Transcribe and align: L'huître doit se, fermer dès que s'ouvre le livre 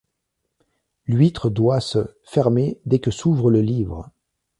L'huître 1.05 1.51
doit 1.51 1.79
se, 1.79 1.99
fermer 2.23 2.81
dès 2.87 2.97
que 2.97 3.11
s'ouvre 3.11 3.51
le 3.51 3.61
livre 3.61 4.09